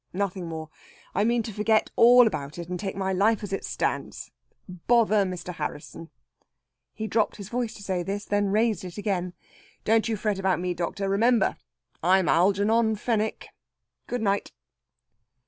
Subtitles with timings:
[0.13, 0.69] Nothing more.
[1.13, 4.31] I mean to forget all about it, and take my life as it stands.
[4.67, 5.53] Bother Mr.
[5.53, 6.09] Harrisson!"
[6.95, 9.33] He dropped his voice to say this; then raised it again.
[9.85, 11.07] "Don't you fret about me, doctor.
[11.07, 11.55] Remember,
[12.01, 13.49] I'm Algernon Fenwick!
[14.07, 14.51] Good night!"